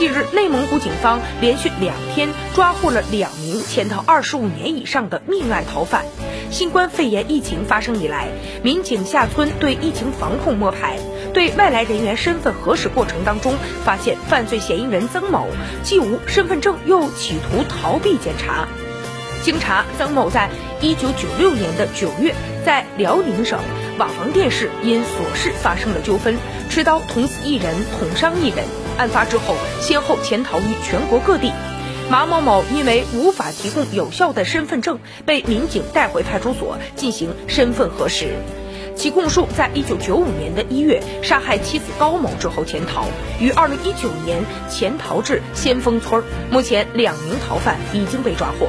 [0.00, 6.06] 近日，内蒙古警方连续两天抓获了两名潜逃二十五年以上的命案逃犯。
[6.50, 8.28] 新冠肺炎疫情发生以来，
[8.62, 10.98] 民警下村对疫情防控摸排，
[11.34, 13.52] 对外来人员身份核实过程当中，
[13.84, 15.46] 发现犯罪嫌疑人曾某
[15.82, 18.66] 既无身份证，又企图逃避检查。
[19.42, 20.48] 经查，曾某在
[20.80, 23.60] 一九九六年的九月，在辽宁省
[23.98, 26.38] 瓦房店市因琐事发生了纠纷，
[26.70, 28.64] 持刀捅死一人，捅伤一人。
[29.00, 31.50] 案发之后，先后潜逃于全国各地。
[32.10, 38.34] 马某某因为无法提供有效的身份证，被民警带回派出所进行身份核实。
[38.94, 43.06] 其供述，在一九九五年的一月杀害妻子高某之后潜逃，
[43.40, 46.22] 于二零一九年潜逃至先锋村。
[46.50, 48.68] 目前，两名逃犯已经被抓获。